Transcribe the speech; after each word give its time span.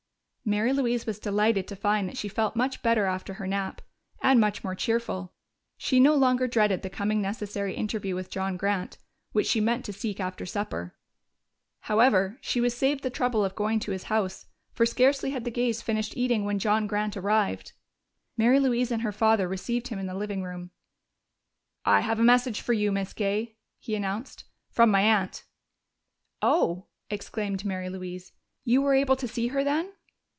Mary 0.43 0.73
Louise 0.73 1.05
was 1.05 1.17
delighted 1.17 1.65
to 1.65 1.77
find 1.77 2.09
that 2.09 2.17
she 2.17 2.27
felt 2.27 2.57
much 2.57 2.81
better 2.81 3.05
after 3.05 3.35
her 3.35 3.47
nap. 3.47 3.81
And 4.21 4.37
much 4.37 4.65
more 4.65 4.75
cheerful. 4.75 5.33
She 5.77 5.97
no 5.97 6.13
longer 6.13 6.45
dreaded 6.45 6.81
the 6.81 6.89
coming 6.89 7.21
necessary 7.21 7.73
interview 7.73 8.15
with 8.15 8.29
John 8.29 8.57
Grant, 8.57 8.97
which 9.31 9.47
she 9.47 9.61
meant 9.61 9.85
to 9.85 9.93
seek 9.93 10.19
after 10.19 10.45
supper. 10.45 10.93
However, 11.81 12.37
she 12.41 12.59
was 12.59 12.75
saved 12.75 13.01
the 13.01 13.09
trouble 13.09 13.45
of 13.45 13.55
going 13.55 13.79
to 13.79 13.93
his 13.93 14.05
house, 14.05 14.47
for 14.73 14.85
scarcely 14.85 15.29
had 15.29 15.45
the 15.45 15.51
Gays 15.51 15.81
finished 15.81 16.17
eating 16.17 16.43
when 16.43 16.59
John 16.59 16.85
Grant 16.85 17.15
arrived. 17.15 17.71
Mary 18.35 18.59
Louise 18.59 18.91
and 18.91 19.03
her 19.03 19.13
father 19.13 19.47
received 19.47 19.87
him 19.87 19.99
in 19.99 20.05
the 20.07 20.13
living 20.15 20.43
room. 20.43 20.71
"I 21.85 22.01
have 22.01 22.19
a 22.19 22.23
message 22.23 22.59
for 22.59 22.73
you, 22.73 22.91
Miss 22.91 23.13
Gay," 23.13 23.55
he 23.79 23.95
announced, 23.95 24.43
"from 24.69 24.91
my 24.91 25.01
aunt." 25.03 25.45
"Oh!" 26.41 26.87
exclaimed 27.09 27.63
Mary 27.63 27.87
Louise. 27.89 28.33
"You 28.65 28.81
were 28.81 28.95
able 28.95 29.15
to 29.15 29.29
see 29.29 29.47
her, 29.47 29.63
then?" 29.63 29.93